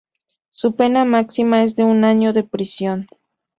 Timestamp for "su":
0.49-0.75